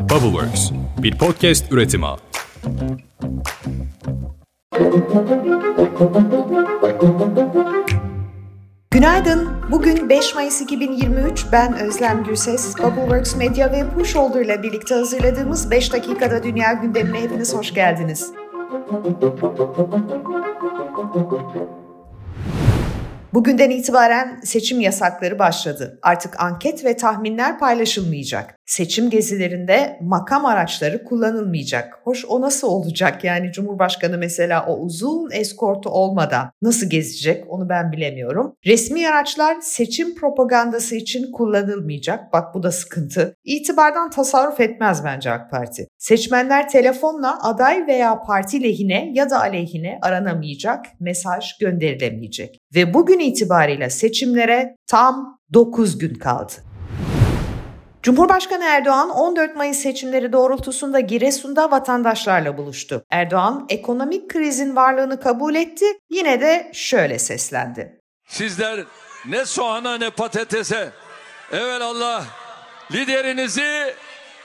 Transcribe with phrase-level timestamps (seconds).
[0.00, 0.70] Bubbleworks,
[1.02, 2.06] bir podcast üretimi.
[8.90, 9.48] Günaydın.
[9.70, 11.46] Bugün 5 Mayıs 2023.
[11.52, 12.78] Ben Özlem Gürses.
[12.78, 18.32] Bubbleworks Medya ve Pusholder ile birlikte hazırladığımız 5 dakikada dünya gündemine hepiniz hoş geldiniz.
[23.34, 25.98] Bugünden itibaren seçim yasakları başladı.
[26.02, 28.54] Artık anket ve tahminler paylaşılmayacak.
[28.66, 32.00] Seçim gezilerinde makam araçları kullanılmayacak.
[32.04, 33.24] Hoş o nasıl olacak?
[33.24, 38.54] Yani Cumhurbaşkanı mesela o uzun eskortu olmadan nasıl gezecek onu ben bilemiyorum.
[38.66, 42.32] Resmi araçlar seçim propagandası için kullanılmayacak.
[42.32, 43.36] Bak bu da sıkıntı.
[43.44, 45.88] İtibardan tasarruf etmez bence AK Parti.
[45.98, 52.59] Seçmenler telefonla aday veya parti lehine ya da aleyhine aranamayacak, mesaj gönderilemeyecek.
[52.74, 56.52] Ve bugün itibariyle seçimlere tam 9 gün kaldı.
[58.02, 63.04] Cumhurbaşkanı Erdoğan 14 Mayıs seçimleri doğrultusunda Giresun'da vatandaşlarla buluştu.
[63.10, 68.00] Erdoğan ekonomik krizin varlığını kabul etti, yine de şöyle seslendi.
[68.28, 68.84] Sizler
[69.26, 70.90] ne soğana ne patatese
[71.52, 72.24] evvel Allah
[72.92, 73.94] liderinizi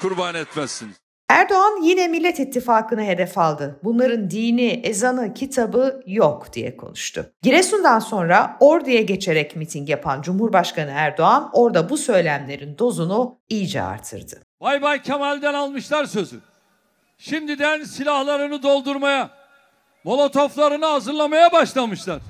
[0.00, 1.05] kurban etmezsiniz.
[1.28, 3.80] Erdoğan yine Millet İttifakı'nı hedef aldı.
[3.84, 7.32] Bunların dini, ezanı, kitabı yok diye konuştu.
[7.42, 14.42] Giresun'dan sonra Ordu'ya geçerek miting yapan Cumhurbaşkanı Erdoğan orada bu söylemlerin dozunu iyice artırdı.
[14.60, 16.40] Bay Bay Kemal'den almışlar sözü.
[17.18, 19.30] Şimdiden silahlarını doldurmaya,
[20.04, 22.20] molotoflarını hazırlamaya başlamışlar.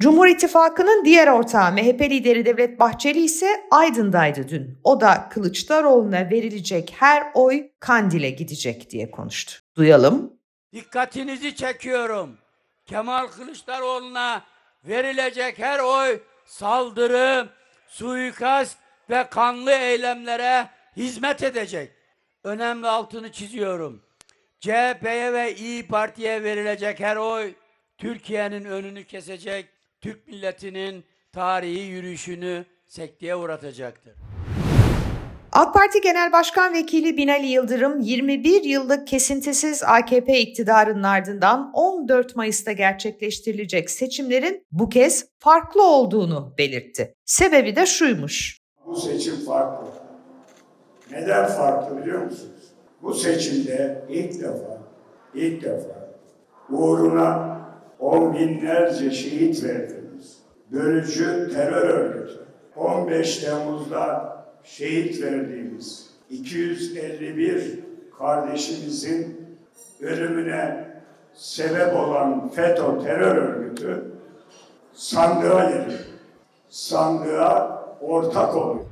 [0.00, 4.78] Cumhur İttifakı'nın diğer ortağı MHP lideri Devlet Bahçeli ise Aydın'daydı dün.
[4.84, 9.60] O da Kılıçdaroğlu'na verilecek her oy Kandil'e gidecek diye konuştu.
[9.76, 10.32] Duyalım.
[10.72, 12.38] Dikkatinizi çekiyorum.
[12.86, 14.42] Kemal Kılıçdaroğlu'na
[14.84, 17.48] verilecek her oy saldırı,
[17.88, 18.78] suikast
[19.10, 21.92] ve kanlı eylemlere hizmet edecek.
[22.44, 24.02] Önemli altını çiziyorum.
[24.60, 27.54] CHP'ye ve İyi Parti'ye verilecek her oy
[27.98, 34.14] Türkiye'nin önünü kesecek, Türk milletinin tarihi yürüyüşünü sekteye uğratacaktır.
[35.52, 42.72] AK Parti Genel Başkan Vekili Binali Yıldırım 21 yıllık kesintisiz AKP iktidarının ardından 14 Mayıs'ta
[42.72, 47.14] gerçekleştirilecek seçimlerin bu kez farklı olduğunu belirtti.
[47.24, 48.58] Sebebi de şuymuş.
[48.86, 49.86] Bu seçim farklı.
[51.10, 52.72] Neden farklı biliyor musunuz?
[53.02, 54.82] Bu seçimde ilk defa,
[55.34, 56.08] ilk defa
[56.70, 57.57] uğruna
[58.00, 60.38] on binlerce şehit verdiğimiz
[60.72, 62.38] bölücü terör örgütü,
[62.76, 67.80] 15 Temmuz'da şehit verdiğimiz 251
[68.18, 69.48] kardeşimizin
[70.00, 70.88] ölümüne
[71.34, 74.04] sebep olan FETÖ terör örgütü
[74.98, 76.00] sandığa geliyor.
[76.68, 78.84] Sandığa ortak oluyor.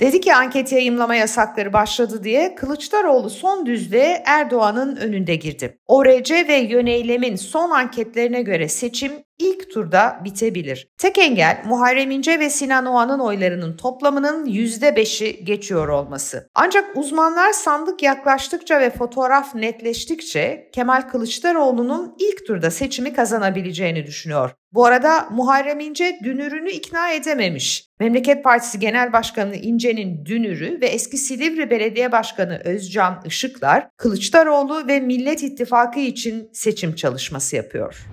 [0.00, 5.78] Dedi ki anket yayımlama yasakları başladı diye Kılıçdaroğlu son düzlüğe Erdoğan'ın önünde girdi.
[5.86, 10.88] ORC ve Yöneylem'in son anketlerine göre seçim ilk turda bitebilir.
[10.98, 16.48] Tek engel Muharrem İnce ve Sinan Oğan'ın oylarının toplamının %5'i geçiyor olması.
[16.54, 24.50] Ancak uzmanlar sandık yaklaştıkça ve fotoğraf netleştikçe Kemal Kılıçdaroğlu'nun ilk turda seçimi kazanabileceğini düşünüyor.
[24.72, 27.84] Bu arada Muharrem İnce dünürünü ikna edememiş.
[28.00, 35.00] Memleket Partisi Genel Başkanı İnce'nin dünürü ve eski Silivri Belediye Başkanı Özcan Işıklar Kılıçdaroğlu ve
[35.00, 38.06] Millet İttifakı için seçim çalışması yapıyor.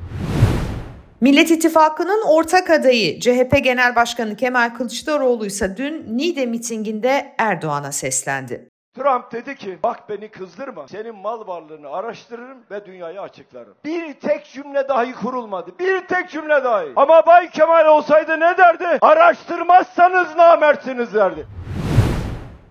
[1.22, 8.70] Millet İttifakı'nın ortak adayı CHP Genel Başkanı Kemal Kılıçdaroğlu ise dün Niğde mitinginde Erdoğan'a seslendi.
[8.96, 10.88] Trump dedi ki bak beni kızdırma.
[10.88, 13.74] Senin mal varlığını araştırırım ve dünyaya açıklarım.
[13.86, 15.72] Bir tek cümle dahi kurulmadı.
[15.80, 16.88] Bir tek cümle dahi.
[16.96, 18.97] Ama Bay Kemal olsaydı ne derdi?
[19.02, 21.47] Araştırmazsanız namertsiniz derdi.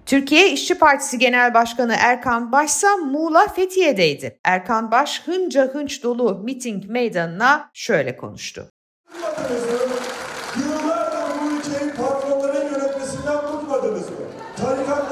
[0.06, 4.38] Türkiye İşçi Partisi Genel Başkanı Erkan Baş ise Muğla Fethiye'deydi.
[4.44, 8.70] Erkan Baş hınca hınç dolu miting meydanına şöyle konuştu.
[10.56, 14.16] Yıllardır bu ülkeyi patronların yönetmesinden bıkmadınız mı?
[14.56, 15.03] Tarikatların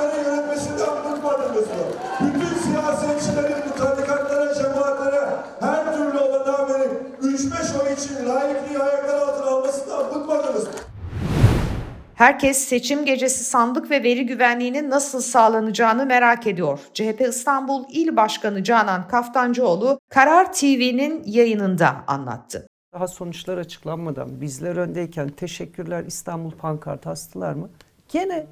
[12.22, 16.78] Herkes seçim gecesi sandık ve veri güvenliğinin nasıl sağlanacağını merak ediyor.
[16.94, 22.66] CHP İstanbul İl Başkanı Canan Kaftancıoğlu Karar TV'nin yayınında anlattı.
[22.94, 27.70] Daha sonuçlar açıklanmadan bizler öndeyken teşekkürler İstanbul pankartı astılar mı?
[28.08, 28.46] Gene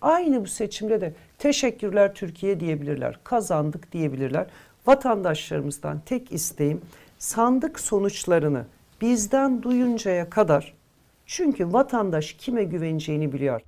[0.00, 3.18] aynı bu seçimde de teşekkürler Türkiye diyebilirler.
[3.24, 4.46] Kazandık diyebilirler.
[4.86, 6.80] Vatandaşlarımızdan tek isteğim
[7.18, 8.64] sandık sonuçlarını
[9.00, 10.81] bizden duyuncaya kadar
[11.32, 13.60] çünkü vatandaş kime güveneceğini biliyor.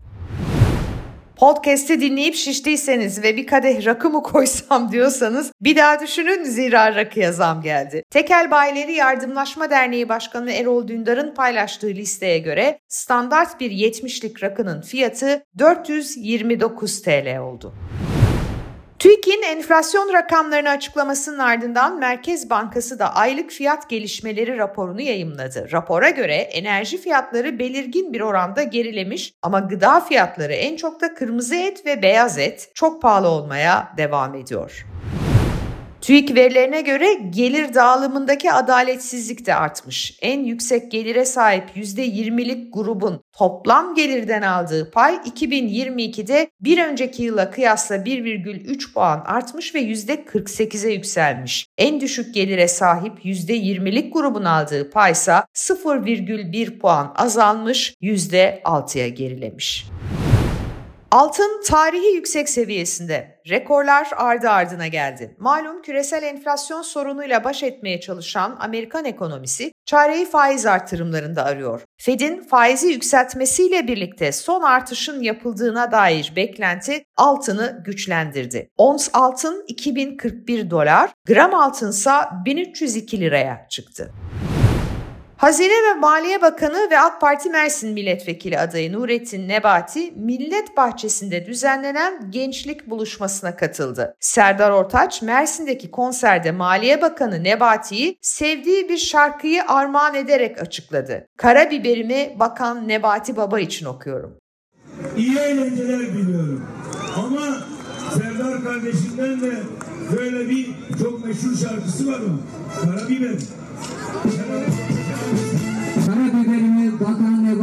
[1.37, 7.33] Podcast'i dinleyip şiştiyseniz ve bir kadeh rakı mı koysam diyorsanız bir daha düşünün zira rakıya
[7.33, 8.03] zam geldi.
[8.11, 15.45] Tekel Bayileri Yardımlaşma Derneği Başkanı Erol Dündar'ın paylaştığı listeye göre standart bir 70'lik rakının fiyatı
[15.59, 17.75] 429 TL oldu.
[19.05, 25.69] TÜİK'in enflasyon rakamlarını açıklamasının ardından Merkez Bankası da aylık fiyat gelişmeleri raporunu yayımladı.
[25.73, 31.55] Rapora göre enerji fiyatları belirgin bir oranda gerilemiş ama gıda fiyatları en çok da kırmızı
[31.55, 34.87] et ve beyaz et çok pahalı olmaya devam ediyor.
[36.05, 40.19] TÜİK verilerine göre gelir dağılımındaki adaletsizlik de artmış.
[40.23, 47.97] En yüksek gelire sahip %20'lik grubun toplam gelirden aldığı pay 2022'de bir önceki yıla kıyasla
[47.97, 51.67] 1,3 puan artmış ve %48'e yükselmiş.
[51.79, 59.87] En düşük gelire sahip %20'lik grubun aldığı paysa 0,1 puan azalmış, %6'ya gerilemiş.
[61.15, 63.41] Altın tarihi yüksek seviyesinde.
[63.49, 65.37] Rekorlar ardı ardına geldi.
[65.39, 71.81] Malum küresel enflasyon sorunuyla baş etmeye çalışan Amerikan ekonomisi çareyi faiz artırımlarında arıyor.
[71.99, 78.71] Fed'in faizi yükseltmesiyle birlikte son artışın yapıldığına dair beklenti altını güçlendirdi.
[78.77, 84.13] Ons altın 2041 dolar, gram altınsa 1302 liraya çıktı.
[85.37, 92.31] Hazine ve Maliye Bakanı ve AK Parti Mersin Milletvekili adayı Nurettin Nebati, Millet Bahçesi'nde düzenlenen
[92.31, 94.17] gençlik buluşmasına katıldı.
[94.21, 101.27] Serdar Ortaç, Mersin'deki konserde Maliye Bakanı Nebati'yi sevdiği bir şarkıyı armağan ederek açıkladı.
[101.37, 104.39] Karabiberimi Bakan Nebati Baba için okuyorum.
[105.17, 106.67] İyi eğlenceler diliyorum.
[107.17, 107.41] Ama
[108.15, 109.53] Serdar kardeşimden de
[110.17, 110.67] böyle bir
[110.99, 112.41] çok meşhur şarkısı var mı?
[112.83, 113.39] Karabiber.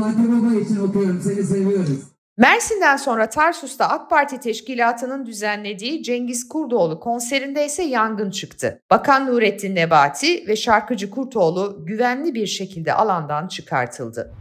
[0.02, 1.22] Nebati Baba için okuyorum.
[1.24, 2.00] Seni seviyoruz.
[2.38, 8.82] Mersin'den sonra Tarsus'ta AK Parti Teşkilatı'nın düzenlediği Cengiz Kurdoğlu konserinde ise yangın çıktı.
[8.92, 14.34] Bakan Nurettin Nebati ve şarkıcı Kurtoğlu güvenli bir şekilde alandan çıkartıldı.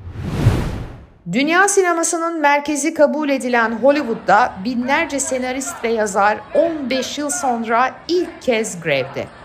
[1.33, 8.81] Dünya sinemasının merkezi kabul edilen Hollywood'da binlerce senarist ve yazar 15 yıl sonra ilk kez
[8.81, 9.40] grevde.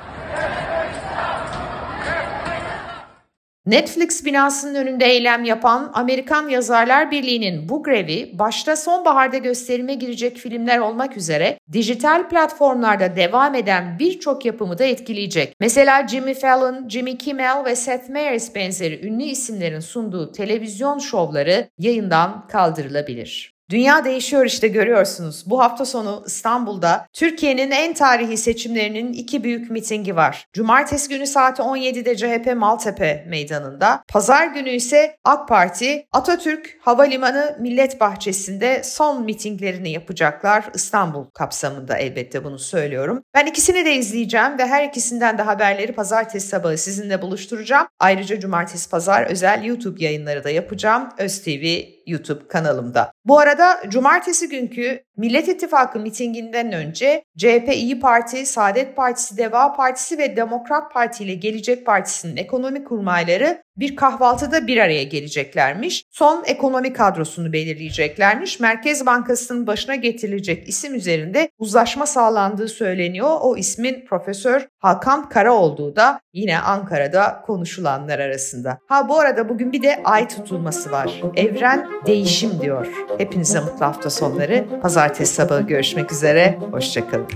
[3.66, 10.80] Netflix binasının önünde eylem yapan Amerikan Yazarlar Birliği'nin bu grevi başta sonbaharda gösterime girecek filmler
[10.80, 15.56] olmak üzere dijital platformlarda devam eden birçok yapımı da etkileyecek.
[15.60, 22.48] Mesela Jimmy Fallon, Jimmy Kimmel ve Seth Meyers benzeri ünlü isimlerin sunduğu televizyon şovları yayından
[22.48, 23.55] kaldırılabilir.
[23.70, 25.44] Dünya değişiyor işte görüyorsunuz.
[25.46, 30.46] Bu hafta sonu İstanbul'da Türkiye'nin en tarihi seçimlerinin iki büyük mitingi var.
[30.54, 38.00] Cumartesi günü saat 17'de CHP Maltepe Meydanı'nda, pazar günü ise AK Parti Atatürk Havalimanı Millet
[38.00, 40.66] Bahçesi'nde son mitinglerini yapacaklar.
[40.74, 43.24] İstanbul kapsamında elbette bunu söylüyorum.
[43.34, 47.88] Ben ikisini de izleyeceğim ve her ikisinden de haberleri pazartesi sabahı sizinle buluşturacağım.
[48.00, 51.10] Ayrıca cumartesi pazar özel YouTube yayınları da yapacağım.
[51.18, 53.12] ÖzTV YouTube kanalımda.
[53.26, 60.18] Bu arada cumartesi günkü Millet İttifakı mitinginden önce CHP, İyi Parti, Saadet Partisi, Deva Partisi
[60.18, 66.04] ve Demokrat Parti ile Gelecek Partisi'nin ekonomi kurmayları bir kahvaltıda bir araya geleceklermiş.
[66.12, 68.60] Son ekonomi kadrosunu belirleyeceklermiş.
[68.60, 73.38] Merkez Bankası'nın başına getirilecek isim üzerinde uzlaşma sağlandığı söyleniyor.
[73.42, 78.78] O ismin Profesör Hakan Kara olduğu da yine Ankara'da konuşulanlar arasında.
[78.88, 81.22] Ha bu arada bugün bir de ay tutulması var.
[81.36, 82.88] Evren değişim diyor.
[83.18, 84.66] Hepinize mutlu hafta sonları.
[85.06, 86.60] Pazartesi sabahı görüşmek üzere.
[86.72, 87.28] Hoşçakalın.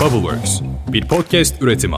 [0.00, 1.96] Bubbleworks bir podcast üretimi.